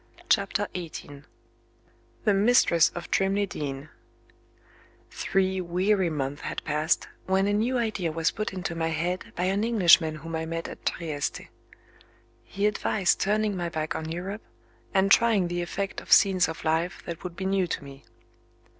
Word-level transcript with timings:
CHAPTER 0.29 0.67
XVIII 0.75 1.25
THE 2.23 2.33
MISTRESS 2.33 2.89
OF 2.95 3.11
TRIMLEY 3.11 3.45
DEEN 3.45 3.89
Three 5.11 5.61
weary 5.61 6.09
months 6.09 6.41
had 6.41 6.63
passed, 6.63 7.07
when 7.27 7.45
a 7.45 7.53
new 7.53 7.77
idea 7.77 8.11
was 8.11 8.31
put 8.31 8.51
into 8.51 8.73
my 8.73 8.87
head 8.87 9.31
by 9.35 9.43
an 9.43 9.63
Englishman 9.63 10.15
whom 10.15 10.35
I 10.35 10.47
met 10.47 10.67
at 10.67 10.87
Trieste. 10.87 11.41
He 12.43 12.65
advised 12.65 13.19
turning 13.21 13.55
my 13.55 13.69
back 13.69 13.93
on 13.95 14.09
Europe, 14.11 14.41
and 14.91 15.11
trying 15.11 15.49
the 15.49 15.61
effect 15.61 16.01
of 16.01 16.11
scenes 16.11 16.47
of 16.47 16.65
life 16.65 17.03
that 17.05 17.23
would 17.23 17.35
be 17.35 17.45
new 17.45 17.67
to 17.67 17.83
me. 17.83 18.03